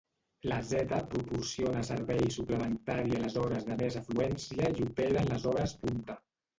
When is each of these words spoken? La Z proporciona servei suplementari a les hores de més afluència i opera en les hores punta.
La 0.51 0.55
Z 0.69 0.95
proporciona 1.11 1.83
servei 1.91 2.33
suplementari 2.39 3.15
a 3.19 3.23
les 3.27 3.39
hores 3.45 3.71
de 3.71 3.81
més 3.85 4.01
afluència 4.03 4.75
i 4.77 4.91
opera 4.91 5.25
en 5.27 5.35
les 5.37 5.51
hores 5.55 5.81
punta. 5.87 6.23